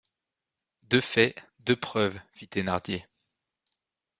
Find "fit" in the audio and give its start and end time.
2.33-2.47